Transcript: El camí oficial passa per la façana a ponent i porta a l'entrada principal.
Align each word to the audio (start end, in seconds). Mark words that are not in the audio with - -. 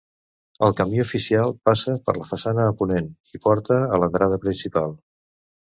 El 0.67 0.71
camí 0.79 1.01
oficial 1.03 1.53
passa 1.69 1.95
per 2.09 2.17
la 2.17 2.27
façana 2.31 2.67
a 2.71 2.73
ponent 2.81 3.13
i 3.37 3.43
porta 3.47 3.81
a 3.85 4.03
l'entrada 4.03 4.43
principal. 4.49 5.01